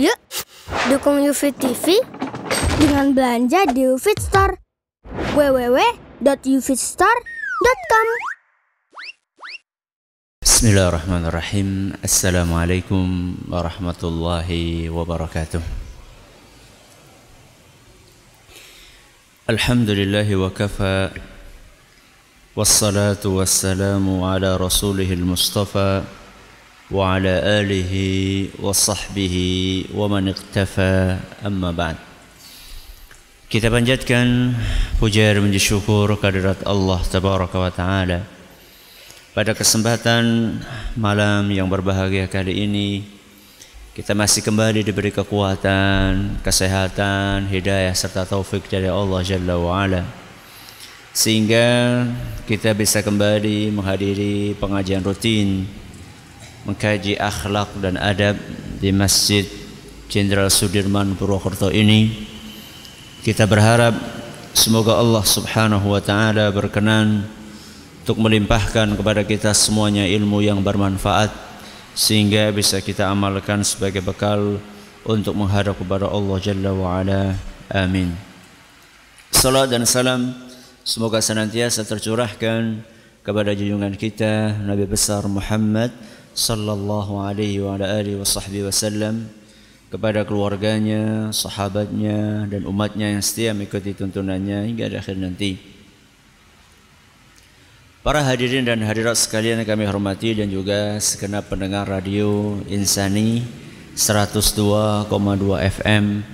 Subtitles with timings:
[0.00, 0.16] Yuk,
[0.88, 2.00] dukung UFIT TV
[2.80, 4.56] dengan belanja di UFIT Store.
[5.36, 8.08] www.ufitstore.com
[10.40, 12.00] Bismillahirrahmanirrahim.
[12.00, 15.60] Assalamualaikum warahmatullahi wabarakatuh.
[19.52, 21.12] Alhamdulillahi wa kafa.
[22.56, 26.08] Wassalatu wassalamu ala rasulihil mustafa
[26.90, 27.22] Wa
[28.74, 31.22] sahbihi wa man iqtafa.
[31.46, 31.96] Amma ba'd.
[33.50, 34.54] Kita panjatkan
[34.98, 38.20] puja dan puji syukur kehadirat Allah Tabaraka wa Ta'ala.
[39.30, 40.58] Pada kesempatan
[40.98, 43.06] malam yang berbahagia kali ini
[43.94, 50.02] Kita masih kembali diberi kekuatan, kesehatan, hidayah serta taufik dari Allah Jalla wa'ala
[51.14, 52.02] Sehingga
[52.50, 55.70] kita bisa kembali menghadiri pengajian rutin
[56.68, 58.36] Mengkaji akhlak dan adab
[58.80, 59.48] di Masjid
[60.10, 62.28] Jenderal Sudirman Purwokerto ini
[63.24, 63.96] Kita berharap
[64.52, 67.24] semoga Allah subhanahu wa ta'ala berkenan
[68.00, 71.30] untuk melimpahkan kepada kita semuanya ilmu yang bermanfaat
[71.94, 74.58] sehingga bisa kita amalkan sebagai bekal
[75.04, 77.36] untuk menghadap kepada Allah Jalla wa ala.
[77.70, 78.16] Amin.
[79.30, 80.34] Salat dan salam
[80.82, 82.82] semoga senantiasa tercurahkan
[83.22, 85.92] kepada junjungan kita Nabi besar Muhammad
[86.32, 89.28] sallallahu alaihi wa ala alihi wasallam
[89.90, 95.58] kepada keluarganya, sahabatnya dan umatnya yang setia mengikuti tuntunannya hingga akhir nanti.
[98.00, 103.44] Para hadirin dan hadirat sekalian yang kami hormati dan juga segenap pendengar radio Insani
[103.92, 105.10] 102,2
[105.68, 106.24] FM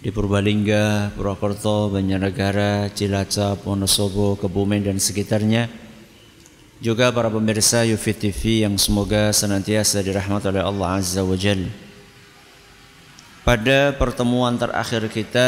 [0.00, 5.81] di Purbalingga, Purwokerto, Banjarnegara, Cilacap, Wonosobo, Kebumen dan sekitarnya.
[6.82, 11.70] Juga para pemirsa Yufit TV yang semoga senantiasa dirahmati oleh Allah Azza wa Jalla.
[13.46, 15.46] Pada pertemuan terakhir kita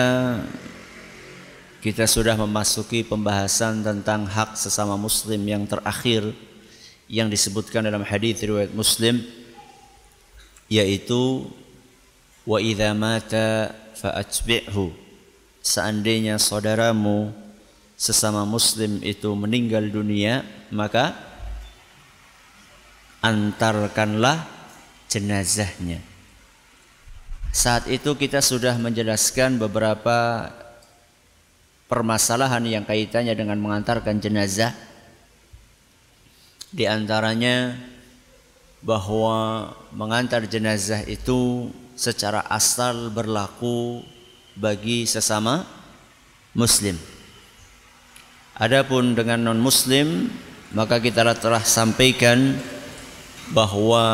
[1.82, 6.22] kita sudah memasuki pembahasan tentang hak sesama muslim yang terakhir
[7.10, 9.18] yang disebutkan dalam hadis riwayat Muslim
[10.70, 11.50] yaitu
[12.46, 13.74] wa idza mata
[15.66, 17.34] seandainya saudaramu
[17.98, 21.23] sesama muslim itu meninggal dunia maka
[23.24, 24.44] antarkanlah
[25.08, 26.04] jenazahnya
[27.54, 30.50] saat itu kita sudah menjelaskan beberapa
[31.86, 34.74] permasalahan yang kaitannya dengan mengantarkan jenazah
[36.74, 37.78] di antaranya
[38.82, 44.02] bahwa mengantar jenazah itu secara asal berlaku
[44.58, 45.62] bagi sesama
[46.58, 46.98] muslim.
[48.58, 50.26] Adapun dengan non muslim
[50.74, 52.58] maka kita telah sampaikan
[53.52, 54.04] bahwa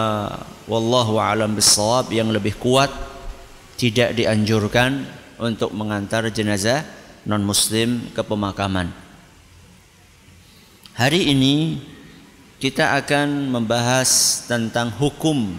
[0.67, 2.91] wallahu alam bisawab yang lebih kuat
[3.79, 5.07] tidak dianjurkan
[5.39, 6.83] untuk mengantar jenazah
[7.25, 8.91] non muslim ke pemakaman.
[10.99, 11.81] Hari ini
[12.61, 15.57] kita akan membahas tentang hukum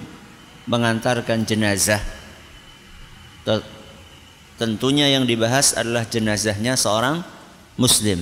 [0.70, 1.98] mengantarkan jenazah.
[4.62, 7.26] Tentunya yang dibahas adalah jenazahnya seorang
[7.74, 8.22] muslim.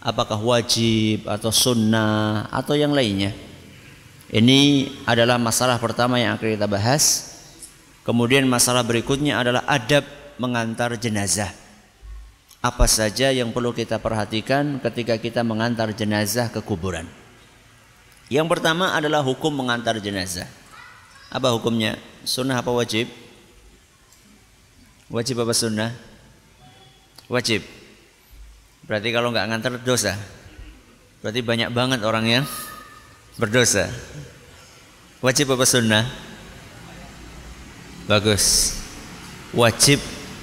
[0.00, 3.36] Apakah wajib atau sunnah atau yang lainnya?
[4.32, 7.30] Ini adalah masalah pertama yang akan kita bahas.
[8.02, 10.02] Kemudian masalah berikutnya adalah adab
[10.40, 11.52] mengantar jenazah
[12.62, 17.10] apa saja yang perlu kita perhatikan ketika kita mengantar jenazah ke kuburan.
[18.30, 20.46] Yang pertama adalah hukum mengantar jenazah.
[21.26, 21.98] Apa hukumnya?
[22.22, 23.10] Sunnah apa wajib?
[25.10, 25.90] Wajib apa sunnah?
[27.26, 27.66] Wajib.
[28.86, 30.14] Berarti kalau nggak ngantar dosa.
[31.18, 32.44] Berarti banyak banget orang yang
[33.36, 33.88] berdosa.
[35.22, 36.04] Wajib apa sunnah?
[38.10, 38.76] Bagus.
[39.54, 40.02] Wajib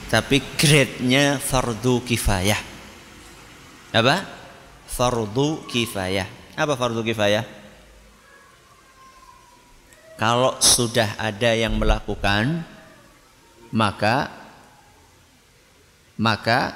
[0.10, 2.62] tapi grade-nya fardu kifayah.
[3.94, 4.26] Apa?
[4.90, 6.26] Fardu kifayah.
[6.58, 7.46] Apa fardu kifayah?
[10.20, 12.68] Kalau sudah ada yang melakukan
[13.72, 14.28] maka
[16.20, 16.76] maka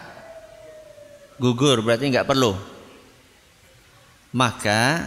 [1.36, 2.56] gugur berarti nggak perlu.
[4.32, 5.04] Maka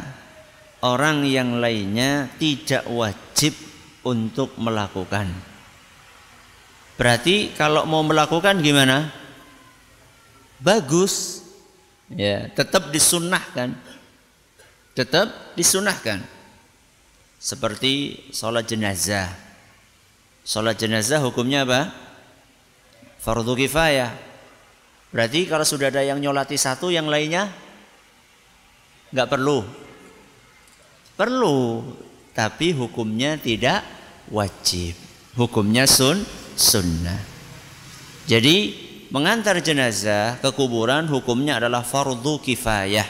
[0.87, 3.59] orang yang lainnya tidak wajib
[4.07, 5.27] untuk melakukan.
[6.95, 9.11] Berarti kalau mau melakukan gimana?
[10.63, 11.43] Bagus.
[12.07, 13.75] Ya, tetap disunahkan.
[14.95, 16.23] Tetap disunahkan.
[17.37, 19.29] Seperti sholat jenazah.
[20.47, 21.91] Sholat jenazah hukumnya apa?
[23.21, 24.15] Fardu kifayah.
[25.11, 27.51] Berarti kalau sudah ada yang nyolati satu, yang lainnya
[29.11, 29.86] nggak perlu.
[31.17, 31.81] Perlu,
[32.37, 33.81] tapi hukumnya tidak
[34.29, 34.93] wajib.
[35.33, 36.21] Hukumnya sun
[36.53, 37.21] sunnah.
[38.29, 38.77] Jadi
[39.09, 43.09] mengantar jenazah ke kuburan hukumnya adalah fardu kifayah.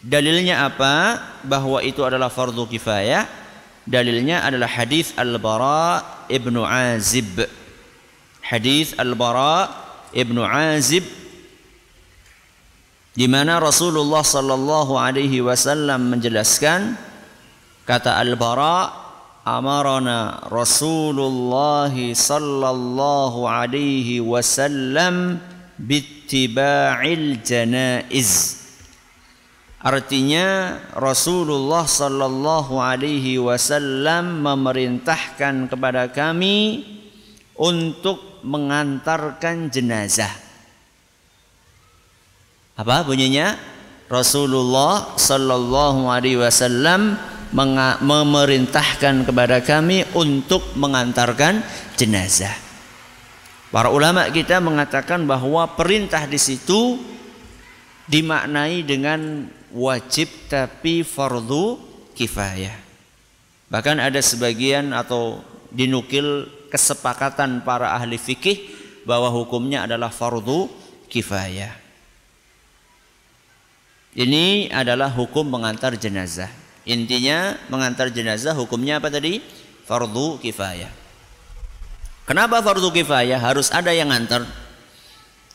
[0.00, 1.20] Dalilnya apa?
[1.44, 3.24] Bahwa itu adalah fardu kifayah.
[3.88, 7.40] Dalilnya adalah hadis Al-Bara ibnu Azib.
[8.44, 9.68] Hadis Al-Bara
[10.12, 11.19] ibnu Azib
[13.20, 16.96] di mana Rasulullah sallallahu alaihi wasallam menjelaskan
[17.84, 18.96] kata Al-Bara
[19.44, 25.36] amarana Rasulullah sallallahu alaihi wasallam
[25.76, 28.56] bittiba'il janaiz
[29.84, 36.84] Artinya Rasulullah sallallahu alaihi wasallam memerintahkan kepada kami
[37.56, 40.49] untuk mengantarkan jenazah.
[42.80, 43.60] Apa bunyinya?
[44.08, 47.20] Rasulullah sallallahu alaihi wasallam
[48.00, 51.60] memerintahkan kepada kami untuk mengantarkan
[52.00, 52.56] jenazah.
[53.68, 56.98] Para ulama kita mengatakan bahwa perintah di situ
[58.08, 59.46] dimaknai dengan
[59.76, 61.78] wajib tapi fardu
[62.16, 62.74] kifayah.
[63.70, 68.72] Bahkan ada sebagian atau dinukil kesepakatan para ahli fikih
[69.06, 70.66] bahwa hukumnya adalah fardu
[71.06, 71.79] kifayah.
[74.10, 76.50] Ini adalah hukum mengantar jenazah.
[76.82, 79.38] Intinya mengantar jenazah hukumnya apa tadi?
[79.86, 80.90] Fardu kifayah.
[82.26, 83.38] Kenapa fardu kifayah?
[83.38, 84.46] Harus ada yang ngantar.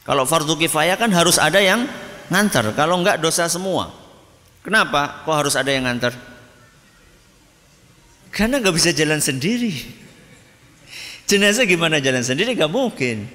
[0.07, 1.83] Kalau fardu kifayah kan harus ada yang
[2.31, 2.71] ngantar.
[2.75, 3.91] Kalau enggak dosa semua.
[4.63, 5.23] Kenapa?
[5.27, 6.15] Kok harus ada yang ngantar?
[8.31, 9.71] Karena nggak bisa jalan sendiri.
[11.25, 12.53] Jenazah gimana jalan sendiri?
[12.53, 13.25] Gak mungkin.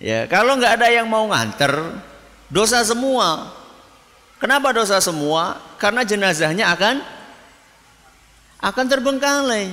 [0.00, 2.00] Ya, kalau nggak ada yang mau nganter,
[2.48, 3.59] dosa semua.
[4.40, 5.60] Kenapa dosa semua?
[5.76, 7.04] Karena jenazahnya akan
[8.60, 9.68] akan terbengkalai.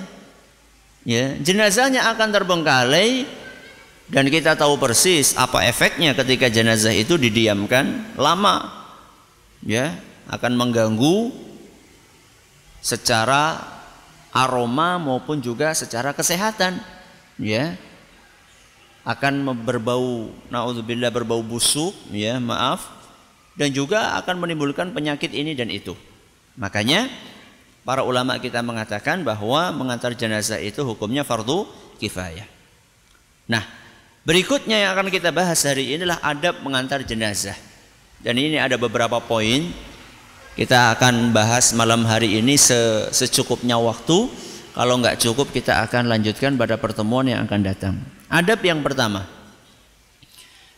[1.07, 3.23] Ya, jenazahnya akan terbengkalai
[4.11, 8.75] dan kita tahu persis apa efeknya ketika jenazah itu didiamkan lama.
[9.63, 9.95] Ya,
[10.27, 11.31] akan mengganggu
[12.83, 13.63] secara
[14.35, 16.77] aroma maupun juga secara kesehatan
[17.39, 17.73] ya
[19.07, 22.96] akan berbau naudzubillah berbau busuk ya maaf
[23.57, 25.97] dan juga akan menimbulkan penyakit ini dan itu
[26.55, 27.09] makanya
[27.81, 31.65] para ulama kita mengatakan bahwa mengantar jenazah itu hukumnya fardu
[31.97, 32.45] kifayah
[33.49, 33.65] nah
[34.23, 37.57] berikutnya yang akan kita bahas hari ini adalah adab mengantar jenazah
[38.21, 39.73] dan ini ada beberapa poin
[40.57, 42.57] kita akan bahas malam hari ini
[43.13, 44.25] secukupnya waktu.
[44.73, 47.93] Kalau nggak cukup kita akan lanjutkan pada pertemuan yang akan datang.
[48.25, 49.29] Adab yang pertama.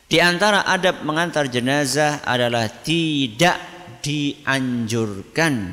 [0.09, 3.61] Di antara adab mengantar jenazah adalah tidak
[4.01, 5.69] dianjurkan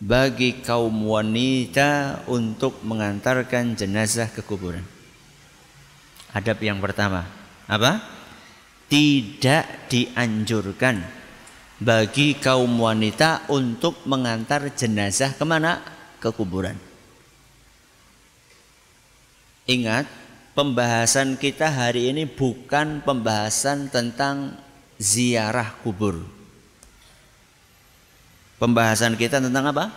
[0.00, 4.80] bagi kaum wanita untuk mengantarkan jenazah ke kuburan.
[6.32, 7.28] Adab yang pertama,
[7.68, 8.00] apa?
[8.88, 10.96] Tidak dianjurkan
[11.84, 15.84] bagi kaum wanita untuk mengantar jenazah ke mana?
[16.16, 16.80] Ke kuburan.
[19.68, 20.08] Ingat,
[20.58, 24.58] pembahasan kita hari ini bukan pembahasan tentang
[24.98, 26.18] ziarah kubur.
[28.58, 29.94] Pembahasan kita tentang apa?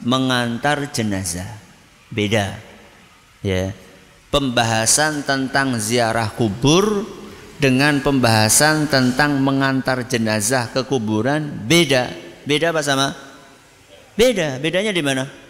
[0.00, 1.60] Mengantar jenazah.
[2.08, 2.56] Beda.
[3.44, 3.76] Ya.
[4.32, 7.04] Pembahasan tentang ziarah kubur
[7.60, 12.08] dengan pembahasan tentang mengantar jenazah ke kuburan beda.
[12.48, 13.12] Beda apa sama?
[14.16, 14.56] Beda.
[14.56, 15.47] Bedanya di mana?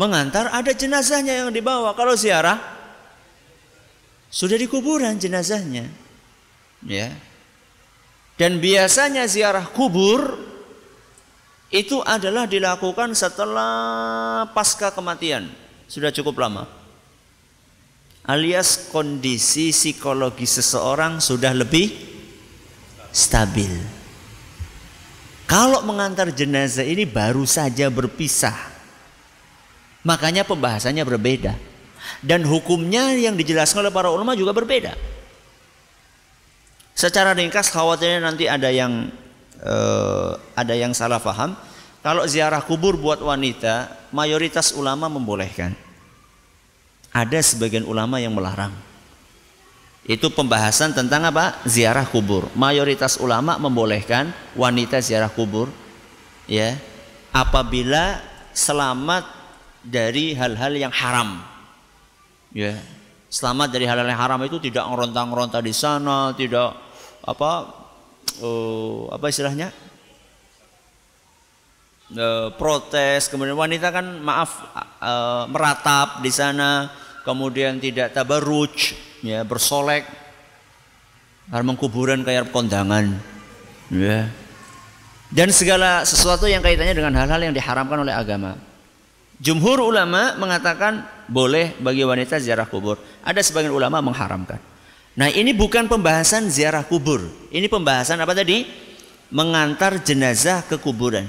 [0.00, 1.92] Mengantar ada jenazahnya yang dibawa.
[1.92, 2.56] Kalau ziarah
[4.32, 5.84] sudah di kuburan jenazahnya.
[6.80, 7.12] Ya.
[8.40, 10.40] Dan biasanya ziarah kubur
[11.68, 15.52] itu adalah dilakukan setelah pasca kematian.
[15.84, 16.80] Sudah cukup lama
[18.30, 21.90] alias kondisi psikologi seseorang sudah lebih
[23.10, 23.72] stabil.
[25.50, 28.54] Kalau mengantar jenazah ini baru saja berpisah,
[30.06, 31.52] makanya pembahasannya berbeda
[32.24, 34.96] dan hukumnya yang dijelaskan oleh para ulama juga berbeda.
[36.96, 39.08] Secara ringkas khawatirnya nanti ada yang
[39.64, 41.56] uh, ada yang salah paham.
[42.00, 45.76] Kalau ziarah kubur buat wanita, mayoritas ulama membolehkan.
[47.12, 48.72] Ada sebagian ulama yang melarang.
[50.04, 51.60] Itu pembahasan tentang apa?
[51.68, 52.48] Ziarah kubur.
[52.56, 55.68] Mayoritas ulama membolehkan wanita ziarah kubur
[56.48, 56.76] ya
[57.36, 58.18] apabila
[58.56, 59.39] selamat
[59.84, 61.40] dari hal-hal yang haram.
[62.52, 62.78] Ya.
[63.30, 66.74] Selamat dari hal-hal yang haram itu tidak ngeronta-ngeronta di sana, tidak
[67.22, 67.50] apa
[68.42, 69.70] uh, apa istilahnya?
[72.14, 72.26] e,
[72.58, 74.50] protes, kemudian wanita kan maaf
[74.98, 75.12] e,
[75.50, 76.90] meratap di sana,
[77.22, 80.06] kemudian tidak tabaruj, ya bersolek,
[81.50, 83.18] harus kuburan kayak kondangan,
[83.90, 84.26] ya.
[85.30, 88.58] Dan segala sesuatu yang kaitannya dengan hal-hal yang diharamkan oleh agama.
[89.40, 93.00] Jumhur ulama mengatakan boleh bagi wanita ziarah kubur.
[93.24, 94.60] Ada sebagian ulama mengharamkan.
[95.16, 97.24] Nah ini bukan pembahasan ziarah kubur.
[97.48, 98.68] Ini pembahasan apa tadi?
[99.32, 101.24] Mengantar jenazah ke kuburan.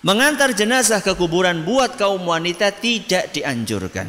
[0.00, 4.08] Mengantar jenazah ke kuburan buat kaum wanita tidak dianjurkan.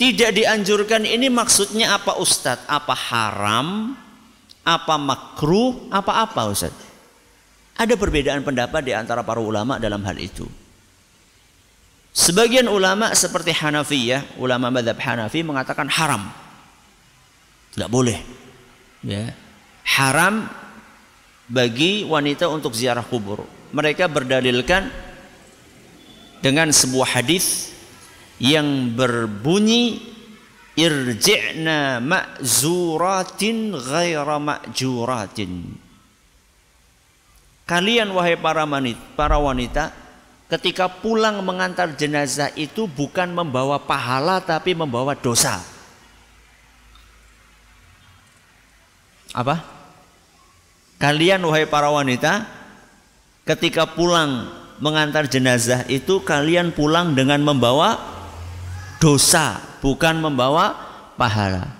[0.00, 2.64] Tidak dianjurkan ini maksudnya apa Ustadz?
[2.64, 3.92] Apa haram?
[4.64, 5.92] Apa makruh?
[5.92, 6.86] Apa apa Ustadz?
[7.76, 10.48] Ada perbedaan pendapat di antara para ulama dalam hal itu.
[12.18, 16.26] Sebagian ulama seperti Hanafiyah, ulama madhab Hanafi mengatakan haram.
[17.70, 18.18] Tidak boleh.
[19.06, 19.30] Ya.
[19.86, 20.50] Haram
[21.46, 23.46] bagi wanita untuk ziarah kubur.
[23.70, 24.90] Mereka berdalilkan
[26.42, 27.70] dengan sebuah hadis
[28.42, 30.02] yang berbunyi
[30.74, 35.70] irji'na ma'zuratin ghaira ma'juratin
[37.62, 40.07] Kalian wahai para wanita, para wanita
[40.48, 45.60] ketika pulang mengantar jenazah itu bukan membawa pahala tapi membawa dosa.
[49.36, 49.60] Apa?
[50.98, 52.48] Kalian wahai para wanita
[53.44, 54.50] ketika pulang
[54.80, 58.00] mengantar jenazah itu kalian pulang dengan membawa
[58.98, 60.74] dosa bukan membawa
[61.14, 61.70] pahala.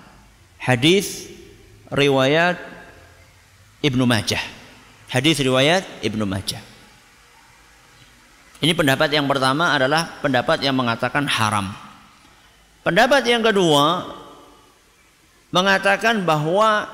[0.61, 1.27] Hadis
[1.89, 2.55] riwayat
[3.81, 4.43] Ibnu Majah.
[5.09, 6.68] Hadis riwayat Ibnu Majah.
[8.59, 11.71] Ini pendapat yang pertama adalah pendapat yang mengatakan haram.
[12.83, 14.03] Pendapat yang kedua
[15.51, 16.87] mengatakan bahwa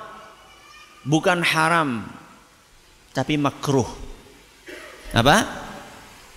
[1.01, 2.05] bukan haram
[3.13, 3.87] tapi makruh.
[5.15, 5.45] Apa?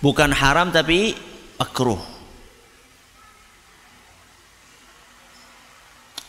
[0.01, 1.13] Bukan haram tapi
[1.61, 2.01] makruh.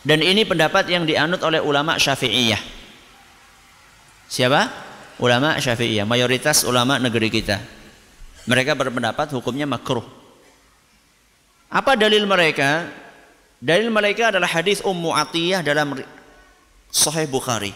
[0.01, 2.61] Dan ini pendapat yang dianut oleh ulama Syafi'iyah.
[4.25, 4.89] Siapa?
[5.21, 7.61] ulama Syafi'iyah, mayoritas ulama negeri kita.
[8.49, 10.05] Mereka berpendapat hukumnya makruh.
[11.71, 12.89] Apa dalil mereka?
[13.61, 15.93] Dalil mereka adalah hadis Ummu Atiyah dalam
[16.89, 17.71] Sahih Bukhari.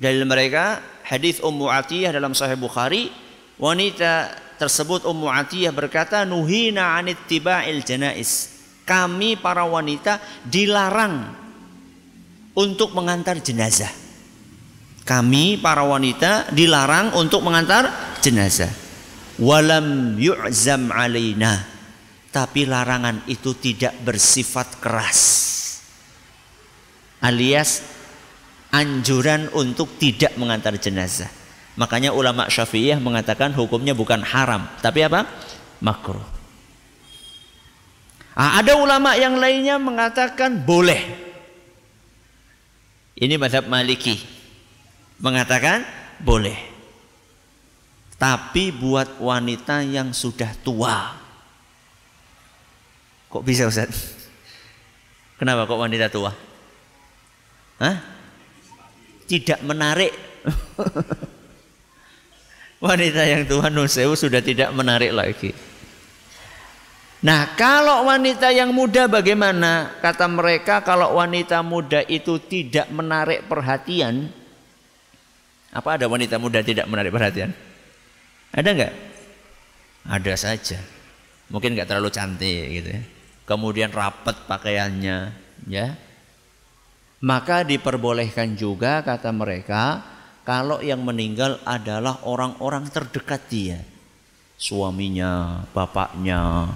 [0.00, 3.14] Dalil mereka hadis Ummu Atiyah dalam Sahih Bukhari,
[3.56, 11.30] wanita tersebut Ummu Atiyah berkata, "Nuhina 'anit tiba'il janais." Kami para wanita dilarang
[12.58, 14.10] untuk mengantar jenazah
[15.10, 17.90] kami para wanita dilarang untuk mengantar
[18.22, 18.70] jenazah.
[19.40, 21.64] Walam yu'zam alaina.
[22.30, 25.20] Tapi larangan itu tidak bersifat keras.
[27.24, 27.82] Alias
[28.70, 31.26] anjuran untuk tidak mengantar jenazah.
[31.74, 35.26] Makanya ulama Syafi'iyah mengatakan hukumnya bukan haram, tapi apa?
[35.82, 36.22] Makruh.
[38.40, 41.02] Nah, ada ulama yang lainnya mengatakan boleh.
[43.20, 44.16] Ini madhab Maliki
[45.20, 45.84] mengatakan
[46.24, 46.69] boleh.
[48.20, 51.16] Tapi buat wanita yang sudah tua.
[53.32, 54.12] Kok bisa Ustaz?
[55.40, 56.28] Kenapa kok wanita tua?
[57.80, 57.96] Hah?
[59.24, 60.12] Tidak menarik.
[62.84, 65.56] wanita yang tua nusewu sudah tidak menarik lagi.
[67.24, 69.96] Nah, kalau wanita yang muda bagaimana?
[70.04, 74.28] Kata mereka kalau wanita muda itu tidak menarik perhatian,
[75.72, 77.69] apa ada wanita muda tidak menarik perhatian?
[78.50, 78.94] Ada nggak?
[80.10, 80.78] Ada saja.
[81.50, 83.02] Mungkin nggak terlalu cantik gitu ya.
[83.46, 85.18] Kemudian rapat pakaiannya,
[85.66, 85.98] ya.
[87.20, 90.00] Maka diperbolehkan juga kata mereka
[90.46, 93.78] kalau yang meninggal adalah orang-orang terdekat dia.
[94.60, 96.70] Suaminya, bapaknya,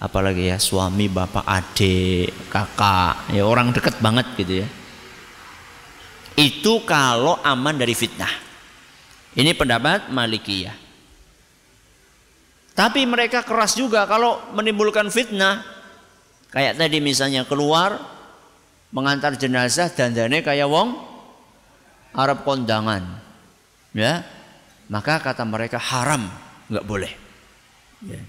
[0.00, 4.68] apalagi ya suami, bapak, adik, kakak, ya orang dekat banget gitu ya
[6.34, 8.43] itu kalau aman dari fitnah.
[9.34, 10.76] Ini pendapat Malikiyah.
[12.74, 15.62] Tapi mereka keras juga kalau menimbulkan fitnah.
[16.50, 17.98] Kayak tadi misalnya keluar
[18.94, 20.94] mengantar jenazah dan dane kayak wong
[22.14, 23.02] Arab kondangan.
[23.94, 24.22] Ya.
[24.86, 26.30] Maka kata mereka haram,
[26.70, 27.12] nggak boleh.
[28.06, 28.22] Ya.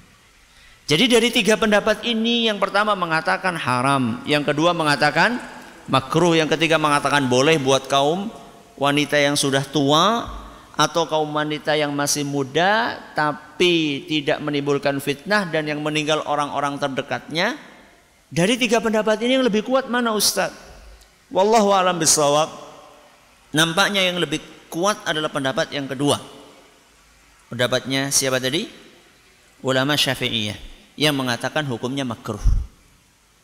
[0.85, 5.41] Jadi dari tiga pendapat ini yang pertama mengatakan haram, yang kedua mengatakan
[5.85, 8.33] Makruh yang ketiga mengatakan boleh buat kaum
[8.73, 10.25] wanita yang sudah tua
[10.75, 17.55] atau kaum wanita yang masih muda tapi tidak menimbulkan fitnah dan yang meninggal orang-orang terdekatnya.
[18.27, 20.51] Dari tiga pendapat ini yang lebih kuat mana Ustaz?
[21.31, 22.51] Wallahu alam bisawab.
[23.55, 26.19] Nampaknya yang lebih kuat adalah pendapat yang kedua.
[27.47, 28.67] Pendapatnya siapa tadi?
[29.63, 30.59] Ulama Syafi'iyah
[30.99, 32.41] yang mengatakan hukumnya makruh.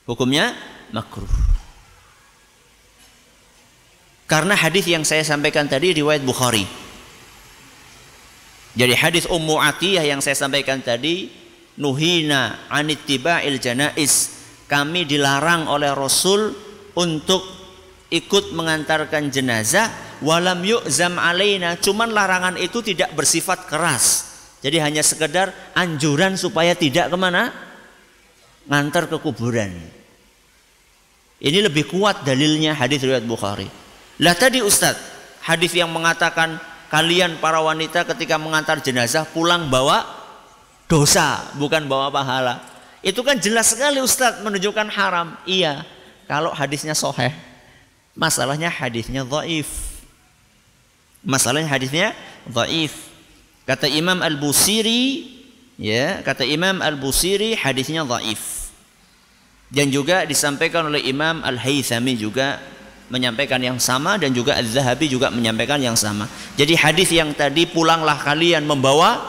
[0.04, 0.52] Hukumnya
[0.92, 1.32] makruh.
[4.28, 6.91] Karena hadis yang saya sampaikan tadi riwayat Bukhari.
[8.72, 11.28] Jadi hadis Ummu Atiyah yang saya sampaikan tadi
[11.76, 14.40] nuhina anittiba'il janais.
[14.72, 16.56] Kami dilarang oleh Rasul
[16.96, 17.44] untuk
[18.08, 19.92] ikut mengantarkan jenazah
[20.24, 21.76] walam yu'zam alaina.
[21.76, 24.32] Cuman larangan itu tidak bersifat keras.
[24.64, 27.52] Jadi hanya sekedar anjuran supaya tidak ke mana?
[28.72, 29.74] Ngantar ke kuburan.
[31.42, 33.66] Ini lebih kuat dalilnya hadis riwayat Bukhari.
[34.22, 35.02] Lah tadi Ustadz,
[35.42, 36.62] hadis yang mengatakan
[36.92, 40.04] kalian para wanita ketika mengantar jenazah pulang bawa
[40.92, 42.60] dosa, bukan bawa pahala.
[43.00, 45.40] Itu kan jelas sekali Ustadz menunjukkan haram.
[45.48, 45.88] Iya,
[46.28, 47.32] kalau hadisnya soheh.
[48.12, 49.72] Masalahnya hadisnya dhaif.
[51.24, 52.12] Masalahnya hadisnya
[52.44, 52.92] dhaif.
[53.64, 55.32] Kata Imam Al-Busiri,
[55.80, 58.70] ya, kata Imam Al-Busiri hadisnya dhaif.
[59.72, 62.60] Dan juga disampaikan oleh Imam Al-Haythami juga
[63.12, 66.32] menyampaikan yang sama dan juga Az-Zahabi juga menyampaikan yang sama.
[66.56, 69.20] Jadi hadis yang tadi pulanglah kalian membawa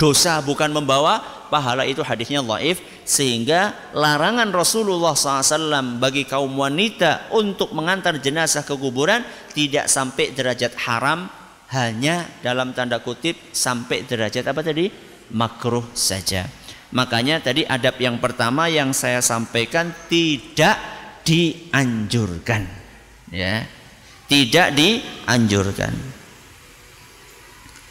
[0.00, 1.20] dosa bukan membawa
[1.52, 8.72] pahala itu hadisnya dhaif sehingga larangan Rasulullah SAW bagi kaum wanita untuk mengantar jenazah ke
[8.72, 9.20] kuburan
[9.52, 11.28] tidak sampai derajat haram
[11.68, 14.88] hanya dalam tanda kutip sampai derajat apa tadi
[15.36, 16.48] makruh saja.
[16.88, 20.80] Makanya tadi adab yang pertama yang saya sampaikan tidak
[21.28, 22.77] dianjurkan
[23.32, 23.64] ya.
[24.28, 25.94] Tidak dianjurkan.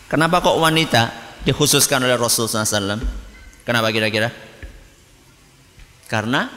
[0.08, 1.04] Kenapa kok wanita
[1.44, 3.02] dikhususkan oleh Rasulullah SAW
[3.66, 4.30] kenapa kira-kira?
[6.08, 6.48] Karena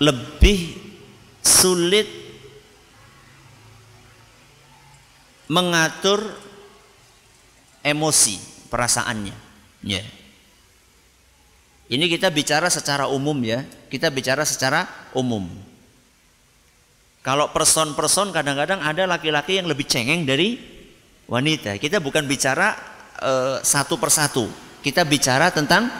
[0.00, 0.80] lebih
[1.44, 2.08] sulit
[5.52, 6.24] mengatur
[7.84, 8.40] emosi
[8.72, 9.36] perasaannya.
[9.84, 10.00] Ya.
[10.00, 10.06] yeah.
[11.90, 15.50] Ini kita bicara secara umum ya, kita bicara secara umum.
[17.20, 20.54] Kalau person-person kadang-kadang ada laki-laki yang lebih cengeng dari
[21.26, 21.76] wanita.
[21.82, 22.78] Kita bukan bicara
[23.18, 24.46] uh, satu persatu,
[24.86, 25.90] kita bicara tentang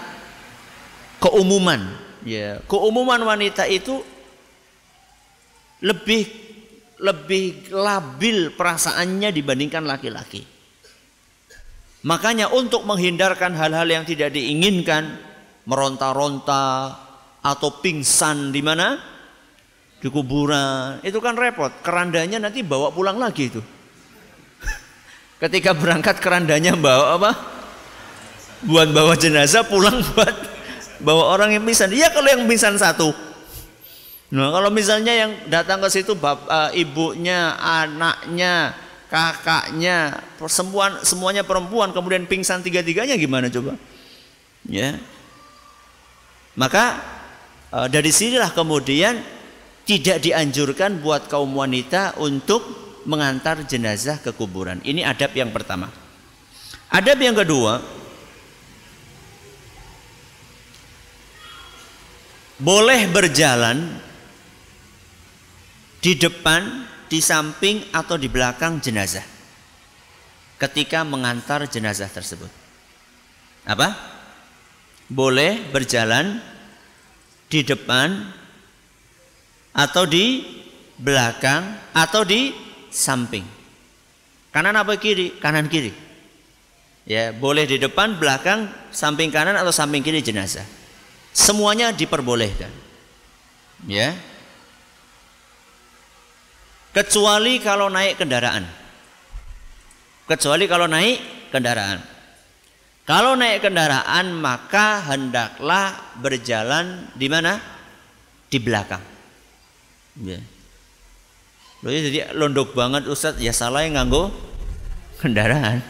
[1.19, 1.83] keumuman.
[2.23, 3.99] Ya, keumuman wanita itu
[5.83, 6.29] lebih
[7.01, 10.45] lebih labil perasaannya dibandingkan laki-laki.
[12.07, 15.30] Makanya untuk menghindarkan hal-hal yang tidak diinginkan,
[15.65, 16.97] meronta-ronta
[17.41, 19.01] atau pingsan di mana?
[20.01, 21.01] Di kuburan.
[21.05, 21.73] Itu kan repot.
[21.85, 23.61] Kerandanya nanti bawa pulang lagi itu.
[25.43, 27.31] Ketika berangkat kerandanya bawa apa?
[28.65, 30.37] Buat bawa jenazah pulang buat
[31.01, 31.93] bawa orang yang pingsan.
[31.93, 33.13] Iya kalau yang pingsan satu.
[34.31, 38.79] Nah, kalau misalnya yang datang ke situ bap, uh, ibunya, anaknya,
[39.11, 43.75] kakaknya, perempuan semuanya perempuan kemudian pingsan tiga-tiganya gimana coba?
[44.71, 45.03] Ya.
[46.59, 46.85] Maka
[47.71, 49.19] e, dari sinilah kemudian
[49.87, 52.63] tidak dianjurkan buat kaum wanita untuk
[53.07, 54.79] mengantar jenazah ke kuburan.
[54.83, 55.91] Ini adab yang pertama.
[56.91, 57.79] Adab yang kedua,
[62.59, 63.99] boleh berjalan
[66.03, 69.25] di depan, di samping atau di belakang jenazah
[70.61, 72.53] ketika mengantar jenazah tersebut.
[73.65, 74.10] Apa?
[75.11, 76.39] Boleh berjalan
[77.51, 78.31] di depan
[79.75, 80.47] atau di
[80.95, 82.55] belakang atau di
[82.95, 83.43] samping.
[84.55, 85.35] Kanan apa kiri?
[85.43, 85.91] Kanan kiri.
[87.11, 90.63] Ya, boleh di depan, belakang, samping kanan atau samping kiri jenazah.
[91.35, 92.71] Semuanya diperbolehkan.
[93.91, 94.15] Ya.
[96.91, 98.67] Kecuali kalau naik kendaraan.
[100.27, 102.20] Kecuali kalau naik kendaraan.
[103.11, 107.59] Kalau naik kendaraan maka hendaklah berjalan di mana?
[108.47, 109.03] Di belakang.
[110.23, 110.39] Ya.
[111.83, 114.31] Loh, jadi londok banget Ustaz, ya salah yang nganggo
[115.19, 115.83] kendaraan.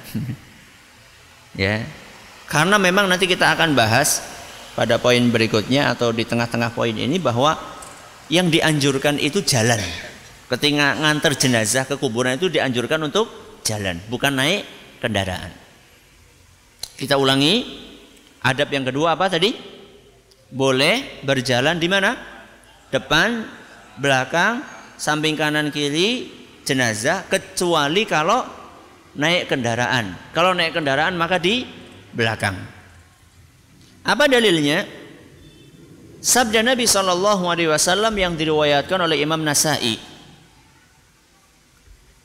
[1.61, 1.85] ya.
[2.49, 4.25] Karena memang nanti kita akan bahas
[4.73, 7.53] pada poin berikutnya atau di tengah-tengah poin ini bahwa
[8.33, 9.85] yang dianjurkan itu jalan.
[10.49, 13.29] Ketika nganter jenazah ke kuburan itu dianjurkan untuk
[13.61, 14.65] jalan, bukan naik
[15.05, 15.69] kendaraan.
[17.01, 17.81] Kita ulangi.
[18.45, 19.57] Adab yang kedua apa tadi?
[20.53, 22.13] Boleh berjalan di mana?
[22.93, 23.45] Depan,
[23.97, 24.61] belakang,
[25.01, 26.29] samping kanan kiri
[26.65, 28.45] jenazah kecuali kalau
[29.17, 30.13] naik kendaraan.
[30.37, 31.65] Kalau naik kendaraan maka di
[32.13, 32.57] belakang.
[34.05, 34.85] Apa dalilnya?
[36.21, 39.97] Sabda Nabi Shallallahu Alaihi Wasallam yang diriwayatkan oleh Imam Nasai.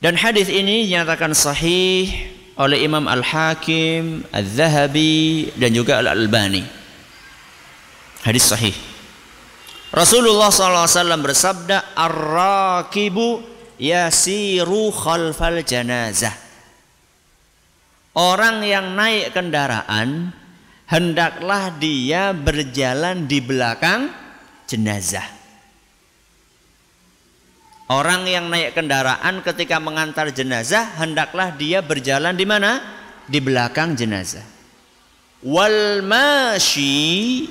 [0.03, 6.63] Dan hadis ini dinyatakan sahih oleh Imam Al-Hakim, Al-Zahabi dan juga Al-Albani.
[8.23, 8.75] Hadis sahih.
[9.91, 13.43] Rasulullah SAW bersabda, Ar-rakibu
[13.79, 16.33] yasiru khalfal janazah.
[18.15, 20.31] Orang yang naik kendaraan,
[20.87, 24.07] hendaklah dia berjalan di belakang
[24.63, 25.44] jenazah.
[27.85, 32.81] Orang yang naik kendaraan ketika mengantar jenazah hendaklah dia berjalan di mana?
[33.29, 34.41] Di belakang jenazah.
[35.45, 37.45] Wal mashi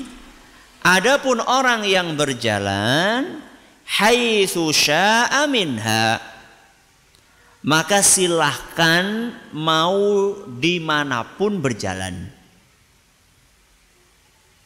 [0.83, 3.47] adapun orang yang berjalan
[3.87, 6.18] haitsu syaa minha
[7.62, 12.27] maka silahkan mau di mana pun berjalan.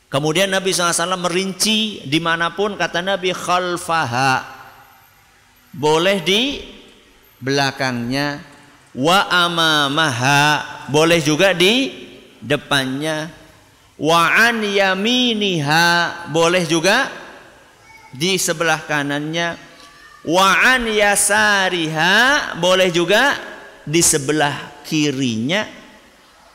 [0.09, 4.58] Kemudian Nabi SAW merinci di mana pun kata Nabi khalfaha
[5.73, 6.63] boleh di
[7.43, 8.41] belakangnya.
[8.99, 10.43] Wa amamaha
[10.91, 11.93] boleh juga di
[12.41, 13.31] depannya.
[13.99, 15.87] Wa an yaminiha
[16.31, 17.11] boleh juga
[18.15, 19.59] di sebelah kanannya.
[20.27, 22.15] Wa an yasariha
[22.59, 23.39] boleh juga
[23.87, 25.67] di sebelah kirinya.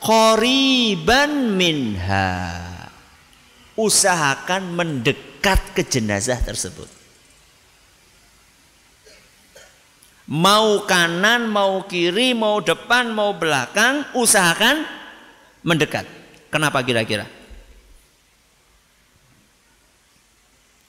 [0.03, 2.59] Qoriban minha.
[3.73, 7.02] Usahakan mendekat ke jenazah tersebut
[10.23, 14.87] Mau kanan, mau kiri, mau depan, mau belakang, usahakan
[15.67, 16.07] mendekat.
[16.47, 17.27] Kenapa kira-kira?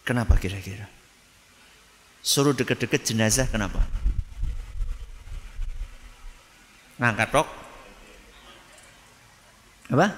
[0.06, 0.86] Kenapa kira-kira?
[2.22, 3.82] Suruh deket-deket jenazah kenapa?
[7.02, 7.48] Ngangkat rok?
[9.90, 10.08] Apa?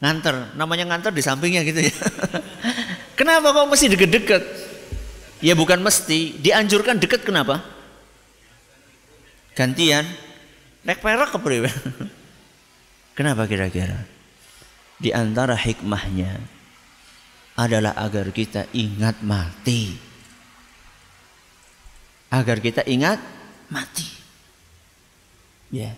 [0.00, 1.94] Nganter, namanya nganter di sampingnya gitu ya.
[3.18, 4.63] kenapa kok mesti deket-deket?
[5.44, 7.60] Ya bukan mesti, dianjurkan dekat kenapa?
[9.52, 10.08] Gantian.
[10.88, 11.38] Nek perak ke
[13.20, 14.08] Kenapa kira-kira?
[14.96, 16.40] Di antara hikmahnya
[17.60, 19.92] adalah agar kita ingat mati.
[22.32, 23.20] Agar kita ingat
[23.68, 24.08] mati.
[25.68, 25.92] Ya.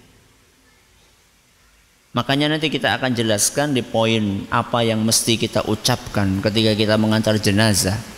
[2.18, 7.38] Makanya nanti kita akan jelaskan di poin apa yang mesti kita ucapkan ketika kita mengantar
[7.38, 8.15] jenazah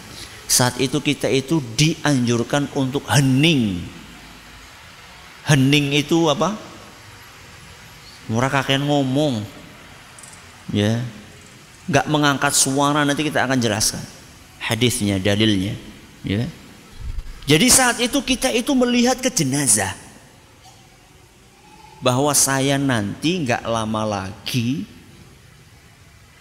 [0.48, 3.84] saat itu kita itu dianjurkan untuk hening.
[5.44, 6.56] Hening itu apa?
[8.32, 9.44] Murah kakek ngomong.
[10.72, 11.04] Ya.
[11.88, 14.00] Gak mengangkat suara nanti kita akan jelaskan
[14.60, 15.72] hadisnya, dalilnya.
[16.20, 16.44] Ya.
[17.48, 19.96] Jadi saat itu kita itu melihat ke jenazah
[22.04, 24.84] bahwa saya nanti nggak lama lagi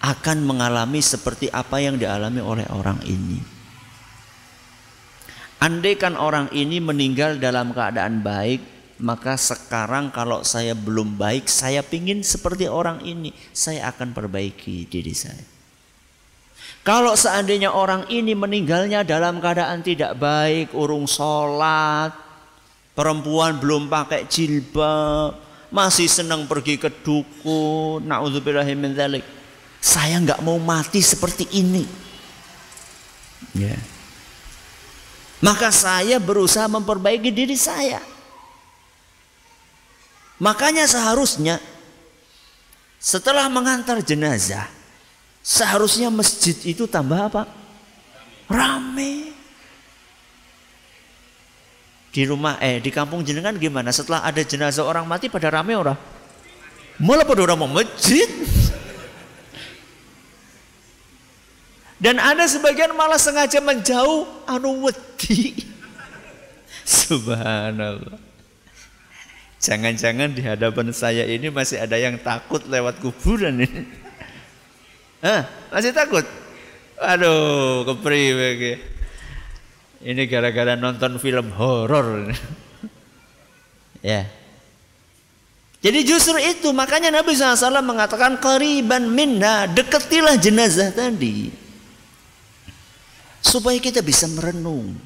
[0.04, 3.57] akan mengalami seperti apa yang dialami oleh orang ini.
[5.58, 8.62] Andaikan orang ini meninggal dalam keadaan baik,
[9.02, 15.18] maka sekarang kalau saya belum baik, saya pingin seperti orang ini, saya akan perbaiki diri
[15.18, 15.42] saya.
[16.86, 22.14] Kalau seandainya orang ini meninggalnya dalam keadaan tidak baik, urung sholat,
[22.94, 25.36] perempuan belum pakai jilbab,
[25.74, 28.94] masih senang pergi ke dukun, naudzubillahimin
[29.82, 31.84] Saya nggak mau mati seperti ini.
[33.58, 33.97] Yeah.
[35.38, 38.02] Maka saya berusaha memperbaiki diri saya.
[40.38, 41.58] Makanya seharusnya
[42.98, 44.66] setelah mengantar jenazah,
[45.46, 47.46] seharusnya masjid itu tambah apa?
[48.50, 49.34] Rame.
[52.10, 53.94] Di rumah eh di kampung jenengan gimana?
[53.94, 55.98] Setelah ada jenazah orang mati pada rame orang?
[56.98, 58.26] Malah pada orang mau masjid.
[61.98, 65.66] Dan ada sebagian malah sengaja menjauh anu wedi.
[66.86, 68.22] Subhanallah.
[69.58, 73.82] Jangan-jangan di hadapan saya ini masih ada yang takut lewat kuburan ini.
[75.26, 76.22] Hah, masih takut?
[77.02, 78.74] Aduh, kepri bagi.
[80.06, 82.30] Ini gara-gara nonton film horor.
[84.06, 84.30] ya.
[85.82, 91.67] Jadi justru itu makanya Nabi SAW mengatakan kariban minna deketilah jenazah tadi
[93.42, 94.98] supaya kita bisa merenung.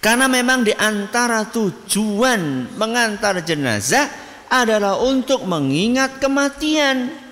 [0.00, 4.06] Karena memang di antara tujuan mengantar jenazah
[4.46, 7.26] adalah untuk mengingat kematian.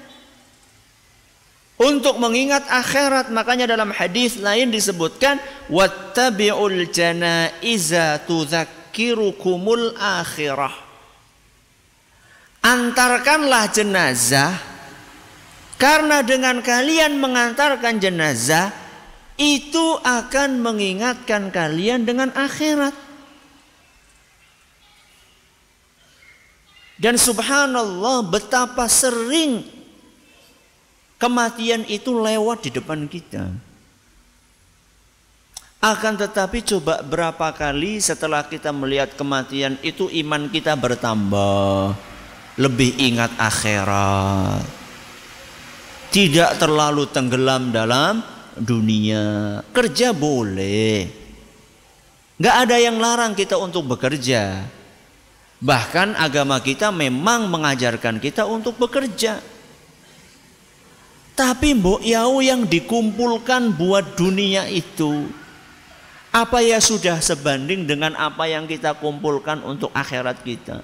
[1.75, 10.75] Untuk mengingat akhirat, makanya dalam hadis lain disebutkan wattabi'ul janaiza tudzakkirukumul akhirah.
[12.63, 14.55] Antarkanlah jenazah
[15.77, 18.84] karena dengan kalian mengantarkan jenazah
[19.35, 22.95] itu akan mengingatkan kalian dengan akhirat.
[26.95, 29.67] Dan subhanallah betapa sering
[31.19, 33.51] kematian itu lewat di depan kita.
[35.85, 41.93] Akan tetapi coba berapa kali setelah kita melihat kematian itu iman kita bertambah.
[42.57, 44.65] Lebih ingat akhirat.
[46.09, 49.61] Tidak terlalu tenggelam dalam dunia.
[49.75, 51.11] Kerja boleh.
[52.39, 54.67] Gak ada yang larang kita untuk bekerja.
[55.63, 59.39] Bahkan agama kita memang mengajarkan kita untuk bekerja.
[61.35, 65.27] Tapi mbok yau yang dikumpulkan buat dunia itu
[66.35, 70.83] apa ya sudah sebanding dengan apa yang kita kumpulkan untuk akhirat kita?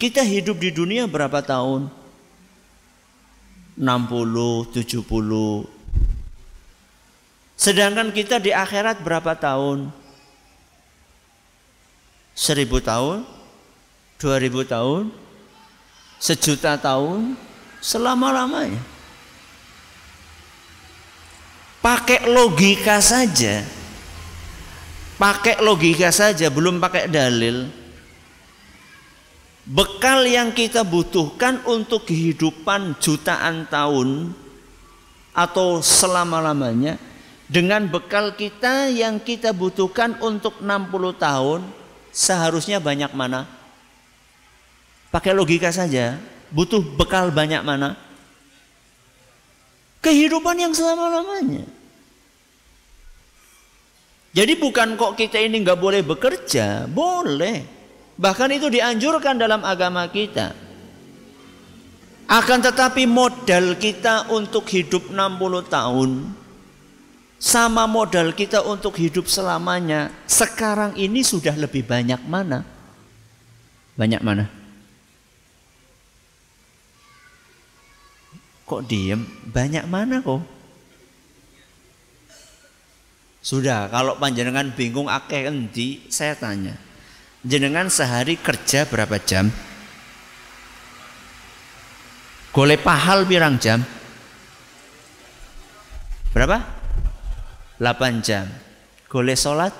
[0.00, 1.99] Kita hidup di dunia berapa tahun?
[3.80, 5.64] 60, 70.
[7.56, 10.00] Sedangkan kita di akhirat berapa tahun?
[12.40, 13.28] seribu tahun,
[14.16, 15.12] dua ribu tahun,
[16.16, 17.36] sejuta tahun,
[17.84, 18.80] selama-lamanya.
[21.84, 23.64] Pakai logika saja,
[25.20, 27.79] pakai logika saja, belum pakai dalil.
[29.70, 34.34] Bekal yang kita butuhkan untuk kehidupan jutaan tahun
[35.30, 36.98] atau selama-lamanya
[37.46, 40.66] dengan bekal kita yang kita butuhkan untuk 60
[41.14, 41.60] tahun
[42.10, 43.46] seharusnya banyak mana?
[45.14, 46.18] Pakai logika saja,
[46.50, 47.94] butuh bekal banyak mana?
[50.02, 51.62] Kehidupan yang selama-lamanya.
[54.34, 57.79] Jadi bukan kok kita ini nggak boleh bekerja, boleh.
[58.20, 60.52] Bahkan itu dianjurkan dalam agama kita.
[62.28, 65.16] Akan tetapi modal kita untuk hidup 60
[65.66, 66.10] tahun
[67.40, 72.62] sama modal kita untuk hidup selamanya sekarang ini sudah lebih banyak mana?
[73.96, 74.46] Banyak mana?
[78.68, 79.24] Kok diem?
[79.50, 80.44] Banyak mana kok?
[83.40, 86.89] Sudah, kalau panjenengan bingung akeh endi, saya tanya.
[87.40, 89.48] Jenengan sehari kerja berapa jam?
[92.52, 93.80] Goleh pahal pirang jam?
[96.36, 96.60] Berapa?
[97.80, 98.44] 8 jam.
[99.08, 99.72] Goleh sholat?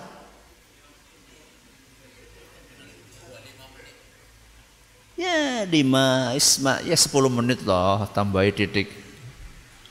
[5.20, 8.88] Ya 5 isma ya 10 menit loh tambahi titik.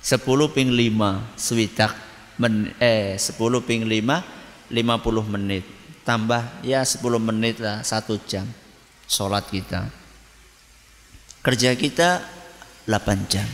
[0.01, 0.25] 10
[0.57, 1.93] ping 5 swidak
[2.41, 4.25] men, eh 10 ping 5
[4.73, 5.78] 50 menit.
[6.09, 8.49] Tambah ya 10 menit lah 1 jam
[9.05, 9.93] sholat kita.
[11.45, 12.25] Kerja kita
[12.89, 13.45] 8 jam.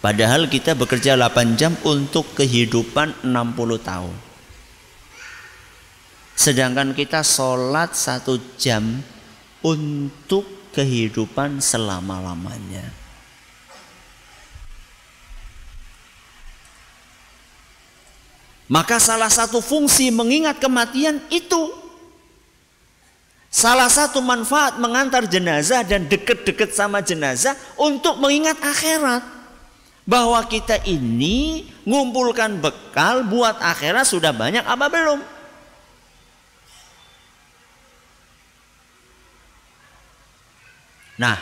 [0.00, 3.36] Padahal kita bekerja 8 jam untuk kehidupan 60
[3.84, 4.16] tahun.
[6.40, 9.04] Sedangkan kita sholat satu jam
[9.60, 12.99] untuk kehidupan selama-lamanya.
[18.70, 21.80] Maka salah satu fungsi mengingat kematian itu
[23.50, 29.26] Salah satu manfaat mengantar jenazah dan deket-deket sama jenazah untuk mengingat akhirat
[30.06, 35.20] bahwa kita ini ngumpulkan bekal buat akhirat sudah banyak apa belum?
[41.18, 41.36] Nah,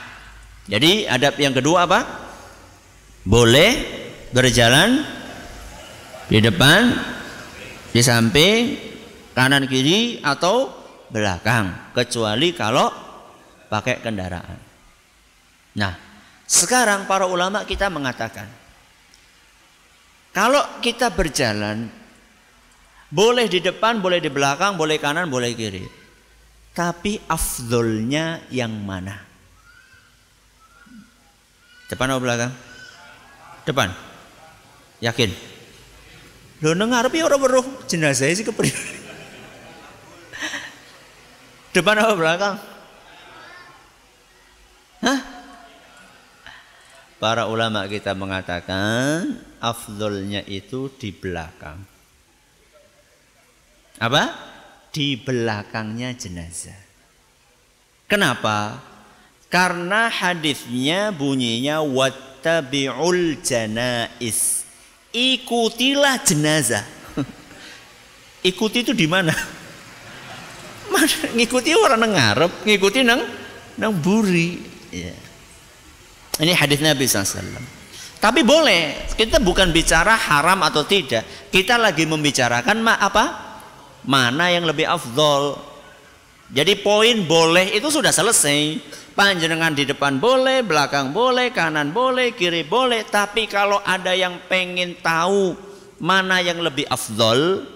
[0.65, 2.09] jadi adab yang kedua apa?
[3.21, 3.85] Boleh
[4.33, 5.05] berjalan
[6.33, 6.89] di depan,
[7.93, 8.77] di samping,
[9.33, 10.73] kanan kiri atau
[11.09, 12.89] belakang, kecuali kalau
[13.69, 14.61] pakai kendaraan.
[15.79, 15.93] Nah,
[16.49, 18.49] sekarang para ulama kita mengatakan
[20.33, 21.89] kalau kita berjalan
[23.09, 25.85] boleh di depan, boleh di belakang, boleh kanan, boleh kiri.
[26.77, 29.17] Tapi afdolnya yang mana?
[31.89, 32.53] Depan atau belakang?
[33.65, 33.89] Depan.
[35.01, 35.58] Yakin?
[36.59, 38.75] Lo nengar ya orang beruh jenazah sih kepri.
[41.71, 42.57] Depan atau belakang?
[44.99, 45.21] Hah?
[47.19, 51.79] Para ulama kita mengatakan afdolnya itu di belakang.
[53.99, 54.23] Apa?
[54.91, 56.79] Di belakangnya jenazah.
[58.11, 58.83] Kenapa?
[59.47, 64.58] Karena hadisnya bunyinya wattabi'ul janais.
[65.19, 66.87] Ikutilah jenazah.
[68.47, 69.35] Ikuti itu di mana?
[71.35, 73.27] Ngikuti orang nang ngarep, ngikuti nang
[73.75, 74.63] nang buri.
[74.95, 75.15] Ya.
[76.39, 77.59] Ini hadis Nabi SAW.
[78.19, 81.51] Tapi boleh, kita bukan bicara haram atau tidak.
[81.51, 83.25] Kita lagi membicarakan apa?
[84.07, 85.59] Mana yang lebih afdol.
[86.49, 88.81] Jadi poin boleh itu sudah selesai.
[89.13, 93.03] Panjenengan di depan boleh, belakang boleh, kanan boleh, kiri boleh.
[93.03, 95.59] Tapi kalau ada yang pengen tahu
[95.99, 97.67] mana yang lebih afdol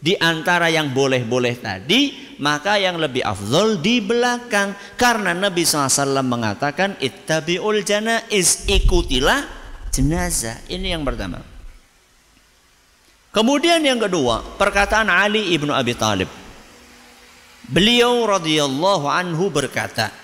[0.00, 4.72] di antara yang boleh-boleh tadi, maka yang lebih afdol di belakang.
[4.96, 9.44] Karena Nabi SAW mengatakan, ittabi'ul janaiz, ikutilah
[9.92, 10.64] jenazah.
[10.72, 11.44] Ini yang pertama.
[13.36, 16.45] Kemudian yang kedua, perkataan Ali ibnu Abi Talib.
[17.66, 20.14] Beliau radhiyallahu anhu berkata,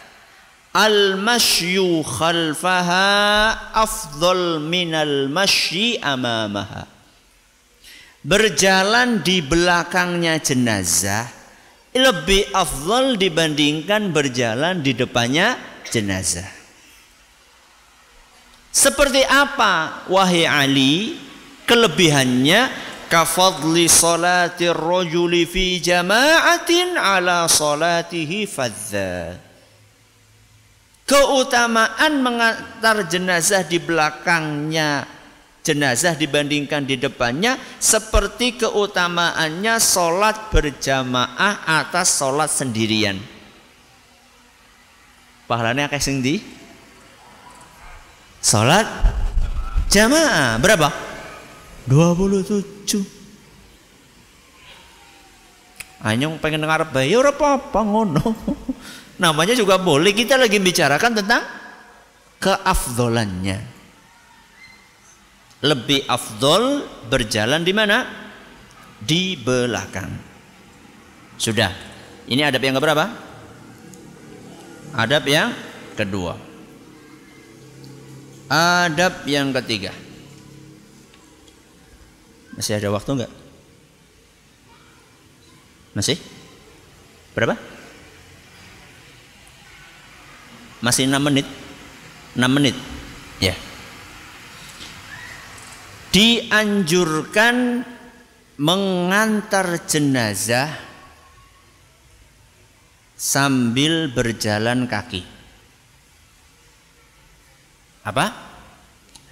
[0.72, 6.88] Al-mashyu khalfaha afdal minal mashyi amamaha.
[8.22, 11.26] Berjalan di belakangnya jenazah
[11.92, 15.60] lebih afdal dibandingkan berjalan di depannya
[15.92, 16.48] jenazah.
[18.72, 21.20] Seperti apa wahai Ali
[21.68, 29.36] kelebihannya kafadli salati rajuli fi jama'atin ala salatihi fadza.
[31.04, 35.04] Keutamaan mengantar jenazah di belakangnya
[35.60, 43.20] jenazah dibandingkan di depannya seperti keutamaannya solat berjamaah atas solat sendirian.
[45.44, 46.40] Pahalanya kayak sing di?
[48.40, 48.88] Solat
[49.92, 50.56] jamaah.
[50.56, 51.11] Berapa
[51.86, 53.22] 27
[56.02, 58.26] Anyong pengen dengar bayi ora apa-apa ngono.
[59.22, 61.46] Namanya juga boleh kita lagi bicarakan tentang
[62.42, 63.58] keafdolannya.
[65.62, 68.02] Lebih afdol berjalan di mana?
[68.98, 70.10] Di belakang.
[71.38, 71.70] Sudah.
[72.26, 73.06] Ini adab yang keberapa?
[74.98, 75.54] Adab yang
[75.94, 76.34] kedua.
[78.50, 79.94] Adab yang ketiga.
[82.52, 83.32] Masih ada waktu enggak?
[85.92, 86.16] Masih?
[87.32, 87.56] Berapa?
[90.84, 91.46] Masih 6 menit?
[92.36, 92.76] 6 menit.
[93.40, 93.54] Ya.
[96.12, 97.86] Dianjurkan
[98.60, 100.68] mengantar jenazah
[103.16, 105.24] sambil berjalan kaki.
[108.02, 108.51] Apa?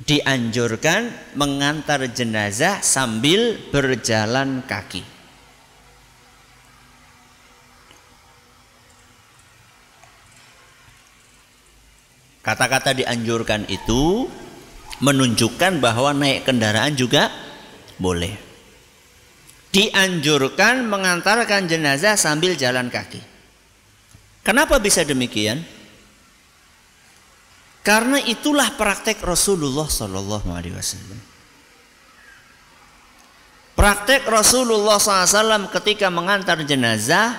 [0.05, 5.05] Dianjurkan mengantar jenazah sambil berjalan kaki.
[12.41, 14.25] Kata-kata dianjurkan itu
[15.05, 17.29] menunjukkan bahwa naik kendaraan juga
[18.01, 18.33] boleh.
[19.71, 23.21] Dianjurkan mengantarkan jenazah sambil jalan kaki.
[24.41, 25.63] Kenapa bisa demikian?
[27.91, 31.19] Karena itulah praktek Rasulullah Sallallahu Alaihi Wasallam.
[33.75, 37.35] Praktek Rasulullah SAW ketika mengantar jenazah,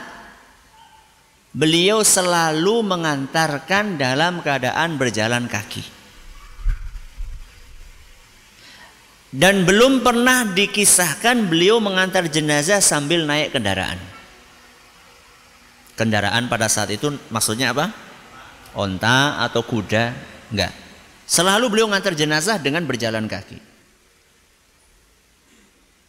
[1.55, 5.87] beliau selalu mengantarkan dalam keadaan berjalan kaki.
[9.31, 14.03] Dan belum pernah dikisahkan beliau mengantar jenazah sambil naik kendaraan.
[15.95, 17.87] Kendaraan pada saat itu maksudnya apa?
[18.75, 20.73] Onta atau kuda Enggak.
[21.25, 23.55] Selalu beliau ngantar jenazah dengan berjalan kaki.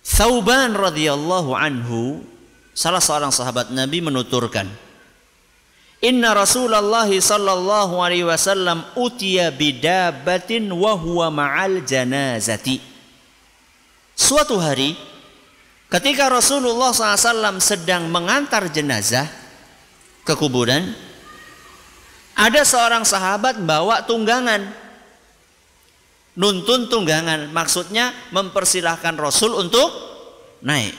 [0.03, 2.27] Thauban radhiyallahu anhu
[2.75, 4.67] salah seorang sahabat Nabi menuturkan
[6.03, 12.83] Inna Rasulullah sallallahu alaihi wasallam utiya bidabatin wa huwa ma'al janazati.
[14.19, 14.99] Suatu hari
[15.87, 19.31] ketika Rasulullah SAW sedang mengantar jenazah
[20.27, 20.91] ke kuburan,
[22.33, 24.73] ada seorang sahabat bawa tunggangan.
[26.33, 27.53] Nuntun tunggangan.
[27.53, 29.93] Maksudnya mempersilahkan Rasul untuk
[30.65, 30.97] naik.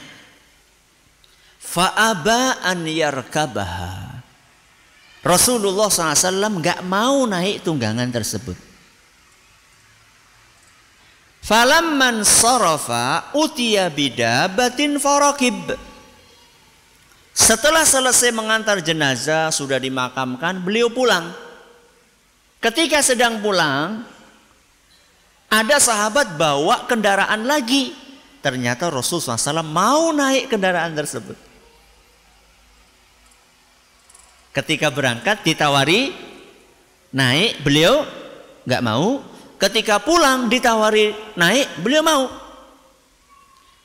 [1.58, 4.22] Fa'aba an yarkabaha.
[5.24, 8.60] Rasulullah SAW nggak mau naik tunggangan tersebut.
[11.44, 15.75] Falamman sarafa utiya bidabatin farakib.
[17.34, 21.34] Setelah selesai mengantar jenazah sudah dimakamkan, beliau pulang.
[22.62, 24.06] Ketika sedang pulang,
[25.50, 27.94] ada sahabat bawa kendaraan lagi.
[28.46, 31.36] Ternyata Rasulullah SAW mau naik kendaraan tersebut.
[34.54, 36.13] Ketika berangkat ditawari
[37.10, 38.06] naik, beliau
[38.69, 39.25] nggak mau.
[39.58, 42.29] Ketika pulang ditawari naik, beliau mau.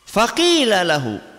[0.04, 1.37] Fakilalahu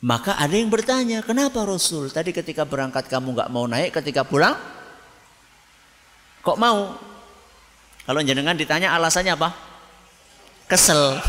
[0.00, 2.08] maka ada yang bertanya, kenapa Rasul?
[2.08, 4.56] Tadi ketika berangkat kamu nggak mau naik, ketika pulang
[6.40, 6.96] kok mau?
[8.08, 9.52] Kalau jenengan ditanya alasannya apa?
[10.64, 11.20] Kesel.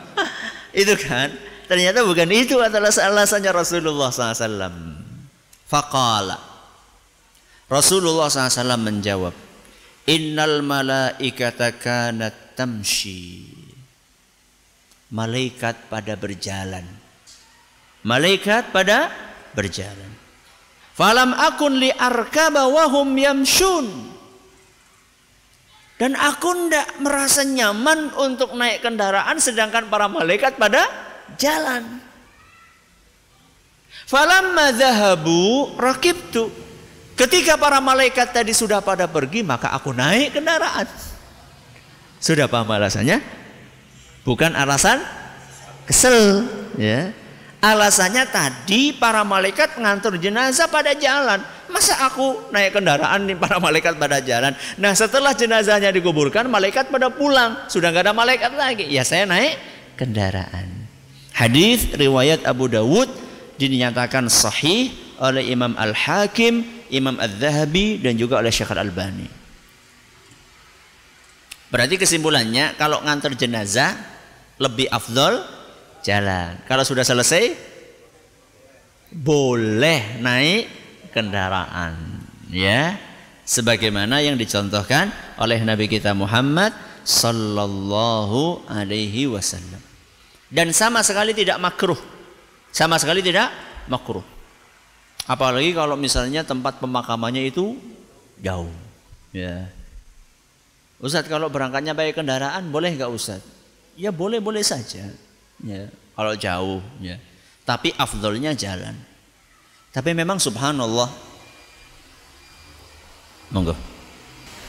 [0.84, 1.32] itu kan.
[1.64, 5.02] Ternyata bukan itu adalah alasannya Rasulullah SAW.
[5.72, 6.36] Faqala
[7.72, 9.32] Rasulullah SAW menjawab
[10.04, 13.48] Innal malaikata kanat tamshi
[15.08, 16.84] Malaikat pada berjalan
[18.02, 19.10] Malaikat pada
[19.54, 20.10] berjalan
[20.92, 24.12] Falam akun li arkaba wahum yamshun
[26.02, 30.82] dan aku tidak merasa nyaman untuk naik kendaraan sedangkan para malaikat pada
[31.38, 32.02] jalan.
[34.10, 36.50] Falamma zahabu rakibtu.
[37.14, 40.90] Ketika para malaikat tadi sudah pada pergi, maka aku naik kendaraan.
[42.18, 43.22] Sudah paham alasannya?
[44.26, 44.98] Bukan alasan
[45.86, 46.50] kesel,
[46.82, 47.14] ya.
[47.62, 51.38] Alasannya tadi para malaikat ngantor jenazah pada jalan.
[51.70, 54.50] Masa aku naik kendaraan nih para malaikat pada jalan.
[54.82, 57.54] Nah setelah jenazahnya dikuburkan malaikat pada pulang.
[57.70, 58.90] Sudah nggak ada malaikat lagi.
[58.90, 59.54] Ya saya naik
[59.94, 60.90] kendaraan.
[61.38, 63.06] Hadis riwayat Abu Dawud
[63.62, 64.90] dinyatakan sahih
[65.22, 69.30] oleh Imam Al-Hakim, Imam Al-Zahabi dan juga oleh Syekh Al-Albani.
[71.70, 73.94] Berarti kesimpulannya kalau ngantar jenazah
[74.58, 75.61] lebih afdol
[76.02, 76.58] jalan.
[76.66, 77.54] Kalau sudah selesai
[79.14, 80.64] boleh naik
[81.14, 82.98] kendaraan, ya.
[83.42, 86.70] Sebagaimana yang dicontohkan oleh Nabi kita Muhammad
[87.02, 89.82] sallallahu alaihi wasallam.
[90.46, 91.98] Dan sama sekali tidak makruh.
[92.70, 93.50] Sama sekali tidak
[93.90, 94.22] makruh.
[95.26, 97.78] Apalagi kalau misalnya tempat pemakamannya itu
[98.42, 98.70] jauh,
[99.34, 99.70] ya.
[101.02, 103.50] Ustadz kalau berangkatnya pakai kendaraan boleh nggak Ustadz?
[103.98, 105.10] Ya boleh-boleh saja
[105.62, 105.88] ya.
[106.12, 107.16] Kalau jauh ya.
[107.62, 108.92] Tapi afdolnya jalan.
[109.94, 111.08] Tapi memang subhanallah.
[113.54, 113.74] Monggo.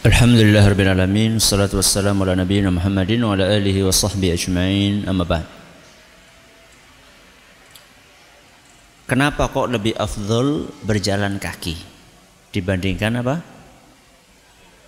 [0.04, 4.94] Alhamdulillah Rabbil Alamin Salatu wassalamu ala nabiyina Muhammadin Wa ala alihi wa sahbihi ajma'in.
[5.08, 5.46] Amma ba'd.
[9.04, 11.76] Kenapa kok lebih afdol berjalan kaki
[12.56, 13.36] Dibandingkan apa?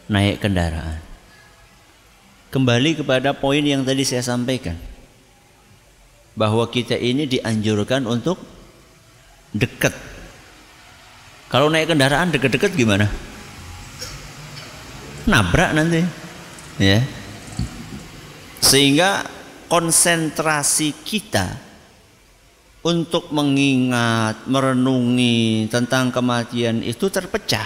[0.07, 1.01] Naik kendaraan.
[2.53, 4.94] Kembali kepada poin yang tadi saya sampaikan
[6.35, 8.37] bahwa kita ini dianjurkan untuk
[9.55, 9.95] dekat.
[11.47, 13.07] Kalau naik kendaraan dekat-dekat gimana?
[15.25, 16.03] Nabrak nanti.
[16.77, 16.99] Ya.
[18.59, 19.23] Sehingga
[19.71, 21.55] konsentrasi kita
[22.85, 27.65] untuk mengingat, merenungi tentang kematian itu terpecah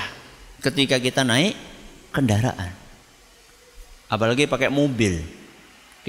[0.63, 1.57] ketika kita naik
[2.13, 2.71] kendaraan.
[4.07, 5.38] Apalagi pakai mobil.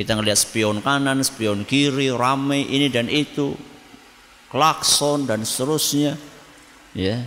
[0.00, 3.52] Kita ngelihat spion kanan, spion kiri, ramai ini dan itu,
[4.48, 6.16] klakson dan seterusnya.
[6.96, 7.20] Ya.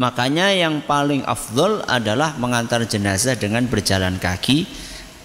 [0.00, 4.64] Makanya yang paling afdol adalah mengantar jenazah dengan berjalan kaki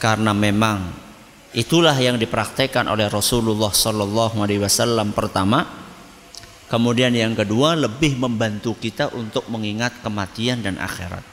[0.03, 0.91] karena memang
[1.55, 5.63] itulah yang dipraktekkan oleh Rasulullah Sallallahu Alaihi Wasallam pertama.
[6.67, 11.23] Kemudian yang kedua lebih membantu kita untuk mengingat kematian dan akhirat.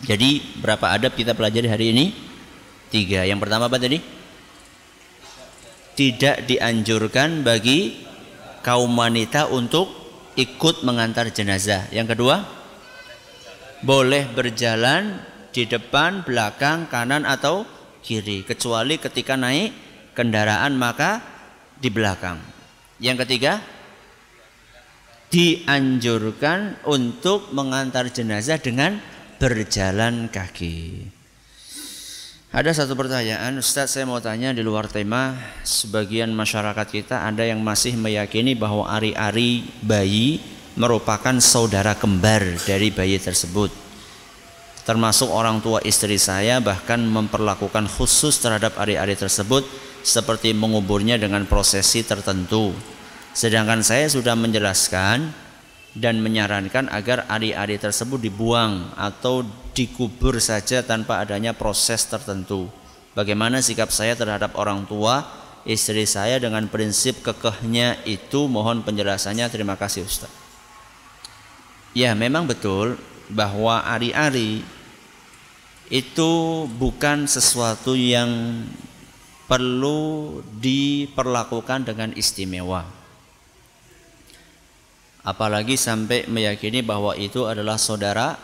[0.00, 2.06] Jadi berapa adab kita pelajari hari ini?
[2.94, 3.26] Tiga.
[3.26, 4.13] Yang pertama apa tadi?
[5.94, 8.02] Tidak dianjurkan bagi
[8.66, 9.86] kaum wanita untuk
[10.34, 11.86] ikut mengantar jenazah.
[11.94, 12.36] Yang kedua,
[13.84, 15.22] boleh berjalan
[15.54, 17.62] di depan, belakang, kanan atau
[18.02, 19.70] kiri, kecuali ketika naik
[20.18, 21.22] kendaraan maka
[21.78, 22.42] di belakang.
[22.98, 23.62] Yang ketiga,
[25.30, 28.98] dianjurkan untuk mengantar jenazah dengan
[29.38, 31.10] berjalan kaki.
[32.54, 35.34] Ada satu pertanyaan, Ustadz saya mau tanya di luar tema,
[35.66, 40.38] sebagian masyarakat kita ada yang masih meyakini bahwa ari-ari bayi
[40.78, 43.74] merupakan saudara kembar dari bayi tersebut.
[44.86, 49.66] Termasuk orang tua istri saya bahkan memperlakukan khusus terhadap ari-ari tersebut
[50.06, 52.70] seperti menguburnya dengan prosesi tertentu.
[53.34, 55.26] Sedangkan saya sudah menjelaskan
[55.94, 62.66] dan menyarankan agar ari-ari tersebut dibuang atau dikubur saja tanpa adanya proses tertentu.
[63.14, 65.22] Bagaimana sikap saya terhadap orang tua
[65.62, 70.30] istri saya dengan prinsip kekehnya itu mohon penjelasannya terima kasih Ustaz.
[71.94, 72.98] Ya memang betul
[73.30, 74.66] bahwa ari-ari
[75.94, 76.32] itu
[76.74, 78.66] bukan sesuatu yang
[79.46, 82.88] perlu diperlakukan dengan istimewa.
[85.24, 88.36] Apalagi sampai meyakini bahwa itu adalah saudara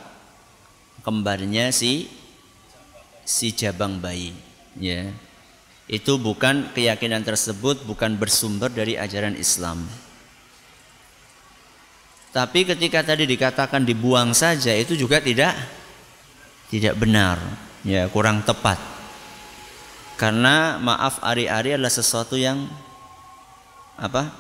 [1.05, 2.09] kembarnya si
[3.21, 4.33] si jabang bayi
[4.81, 5.13] ya.
[5.85, 9.85] Itu bukan keyakinan tersebut bukan bersumber dari ajaran Islam.
[12.31, 15.53] Tapi ketika tadi dikatakan dibuang saja itu juga tidak
[16.73, 17.37] tidak benar
[17.85, 18.81] ya kurang tepat.
[20.17, 22.71] Karena maaf ari-ari adalah sesuatu yang
[24.01, 24.33] apa?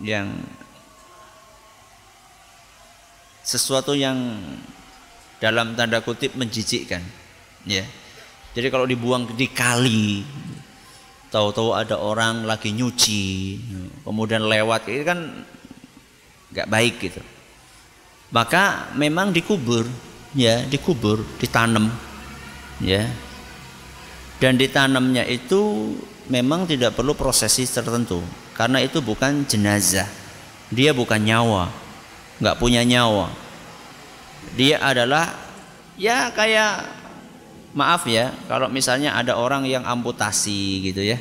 [0.00, 0.32] Yang
[3.44, 4.40] sesuatu yang
[5.38, 7.04] dalam tanda kutip menjijikkan
[7.68, 7.84] ya.
[8.56, 10.24] Jadi kalau dibuang di kali
[11.28, 13.24] tahu-tahu ada orang lagi nyuci
[14.06, 15.44] kemudian lewat itu kan
[16.50, 17.20] nggak baik gitu.
[18.32, 19.84] Maka memang dikubur
[20.32, 21.92] ya dikubur ditanam
[22.80, 23.04] ya.
[24.40, 25.92] Dan ditanamnya itu
[26.32, 28.24] memang tidak perlu prosesi tertentu
[28.56, 30.08] karena itu bukan jenazah
[30.72, 31.68] dia bukan nyawa
[32.38, 33.30] nggak punya nyawa.
[34.54, 35.30] Dia adalah
[35.94, 37.02] ya kayak
[37.74, 41.18] maaf ya kalau misalnya ada orang yang amputasi gitu ya.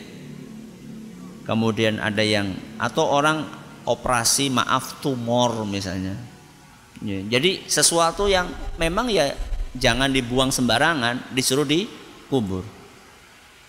[1.44, 3.44] Kemudian ada yang atau orang
[3.84, 6.16] operasi maaf tumor misalnya.
[7.04, 8.48] Ya, jadi sesuatu yang
[8.80, 9.36] memang ya
[9.76, 12.64] jangan dibuang sembarangan disuruh dikubur.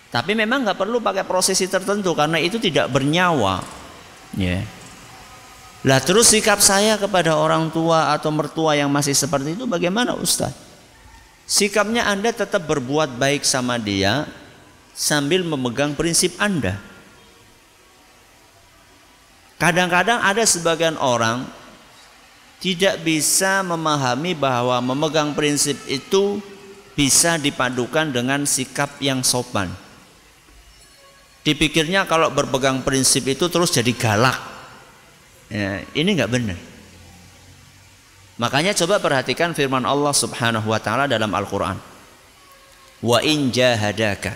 [0.07, 3.59] Tapi memang nggak perlu pakai prosesi tertentu karena itu tidak bernyawa.
[4.39, 4.63] Ya
[5.85, 10.65] lah terus sikap saya kepada orang tua atau mertua yang masih seperti itu bagaimana Ustaz
[11.45, 14.25] Sikapnya Anda tetap berbuat baik sama dia
[14.97, 16.81] sambil memegang prinsip Anda.
[19.61, 21.45] Kadang-kadang ada sebagian orang
[22.57, 26.41] tidak bisa memahami bahwa memegang prinsip itu
[26.97, 29.69] bisa dipadukan dengan sikap yang sopan.
[31.45, 34.54] Dipikirnya kalau berpegang prinsip itu terus jadi galak.
[35.55, 36.59] Ya, ini nggak benar.
[38.35, 41.79] Makanya coba perhatikan firman Allah Subhanahu wa taala dalam Al-Qur'an.
[42.99, 44.35] Wa in jahadaka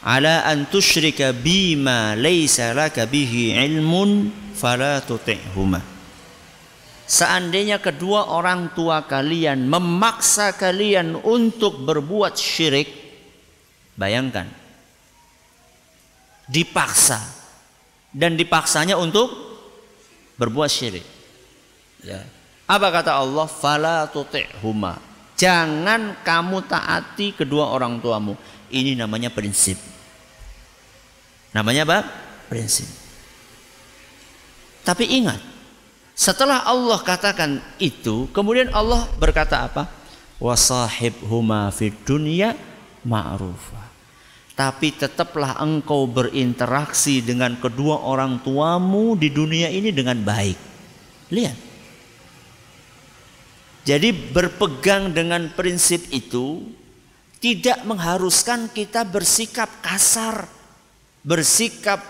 [0.00, 5.84] ala an tusyrika bima laysa laka bihi ilmun fala tuti'huma.
[7.04, 12.88] Seandainya kedua orang tua kalian memaksa kalian untuk berbuat syirik,
[13.98, 14.48] bayangkan
[16.48, 17.20] dipaksa
[18.14, 19.49] dan dipaksanya untuk
[20.40, 21.04] berbuat syirik.
[22.00, 22.24] Ya,
[22.64, 23.44] apa kata Allah?
[23.44, 24.96] Fala tuti'huma.
[25.36, 28.38] Jangan kamu taati kedua orang tuamu.
[28.72, 29.76] Ini namanya prinsip.
[31.52, 31.98] Namanya apa?
[32.48, 32.88] Prinsip.
[34.80, 35.42] Tapi ingat,
[36.16, 39.90] setelah Allah katakan itu, kemudian Allah berkata apa?
[40.40, 42.56] Wasahib huma fid dunya
[43.04, 43.89] ma'rufa.
[44.60, 50.58] Tapi tetaplah engkau berinteraksi dengan kedua orang tuamu di dunia ini dengan baik.
[51.32, 51.58] Lihat.
[53.88, 56.60] Jadi berpegang dengan prinsip itu
[57.40, 60.44] tidak mengharuskan kita bersikap kasar,
[61.24, 62.04] bersikap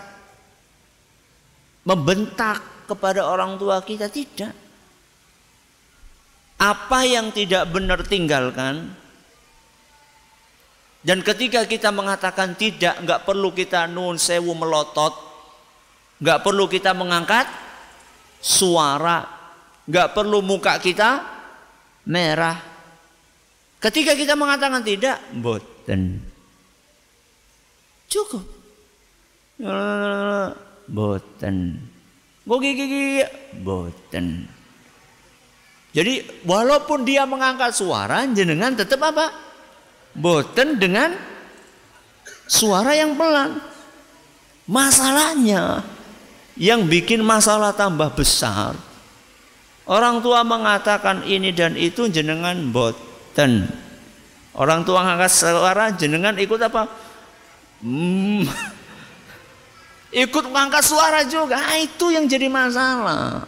[1.87, 4.51] membentak kepada orang tua kita tidak.
[6.59, 8.91] Apa yang tidak benar tinggalkan.
[11.01, 15.17] Dan ketika kita mengatakan tidak, nggak perlu kita nun sewu melotot,
[16.21, 17.49] nggak perlu kita mengangkat
[18.37, 19.25] suara,
[19.89, 21.25] nggak perlu muka kita
[22.05, 22.57] merah.
[23.81, 26.21] Ketika kita mengatakan tidak, boten.
[28.05, 28.45] Cukup.
[30.85, 31.57] Boten.
[32.45, 33.25] Gigi
[33.57, 34.45] boten.
[35.91, 39.50] Jadi walaupun dia mengangkat suara, jenengan tetap apa?
[40.11, 41.15] Boten dengan
[42.47, 43.61] suara yang pelan.
[44.67, 45.83] Masalahnya
[46.55, 48.77] yang bikin masalah tambah besar
[49.91, 53.67] Orang tua mengatakan ini dan itu jenengan boten.
[54.55, 56.87] Orang tua ngangkat suara jenengan ikut apa?
[57.83, 58.45] Hmm.
[60.23, 61.59] ikut mengangkat suara juga.
[61.59, 63.43] Nah, itu yang jadi masalah.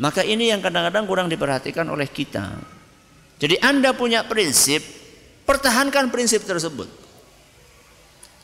[0.00, 2.56] Maka ini yang kadang-kadang kurang diperhatikan oleh kita.
[3.40, 4.84] Jadi Anda punya prinsip,
[5.48, 6.86] pertahankan prinsip tersebut.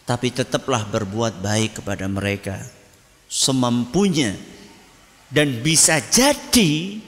[0.09, 2.63] Tapi tetaplah berbuat baik kepada mereka
[3.29, 4.33] semampunya
[5.29, 7.03] dan bisa jadi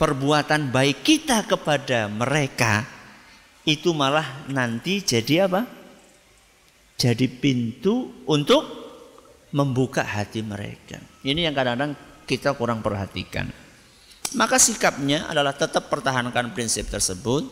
[0.00, 2.86] perbuatan baik kita kepada mereka
[3.66, 5.66] itu malah nanti jadi apa?
[6.96, 8.62] Jadi pintu untuk
[9.52, 11.02] membuka hati mereka.
[11.26, 11.92] Ini yang kadang-kadang
[12.24, 13.65] kita kurang perhatikan.
[14.34, 17.46] Maka sikapnya adalah tetap pertahankan prinsip tersebut.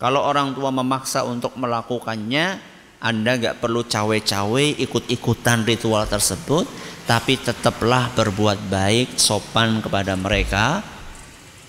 [0.00, 2.60] Kalau orang tua memaksa untuk melakukannya,
[3.00, 6.64] Anda nggak perlu cawe-cawe ikut-ikutan ritual tersebut,
[7.04, 10.80] tapi tetaplah berbuat baik sopan kepada mereka.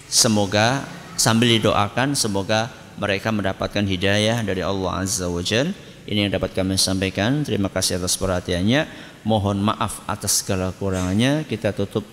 [0.08, 0.88] Semoga
[1.20, 5.76] sambil didoakan semoga mereka mendapatkan hidayah dari Allah Azza wa Jal.
[6.08, 7.44] Ini yang dapat kami sampaikan.
[7.44, 8.88] Terima kasih atas perhatiannya.
[9.28, 12.08] Mohon maaf atas segala kurangannya kita tutup.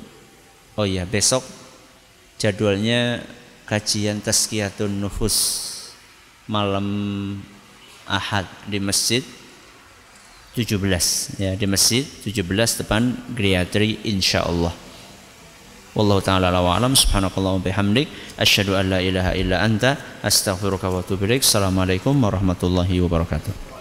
[0.74, 1.63] Oh ya besok
[2.40, 3.24] jadwalnya
[3.66, 5.36] kajian tazkiyatun nufus
[6.46, 6.88] malam
[8.04, 9.24] Ahad di masjid
[10.52, 14.84] 17 ya di masjid 17 depan Griatri insyaallah
[15.94, 16.98] Wallahu taala wa alam.
[16.98, 19.94] Subhanakallahumma bihamdik asyhadu an la ilaha illa anta
[20.26, 21.46] astaghfiruka wa atubu ilaik.
[21.46, 23.73] Assalamualaikum warahmatullahi wabarakatuh.